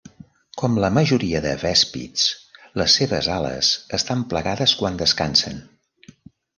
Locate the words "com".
0.61-0.79